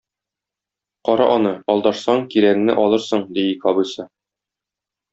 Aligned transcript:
Кара 1.09 1.27
аны, 1.33 1.51
алдашсаң, 1.75 2.25
кирәгеңне 2.33 2.79
алырсың,- 2.87 3.25
ди 3.39 3.47
ике 3.55 3.73
абыйсы. 3.75 4.11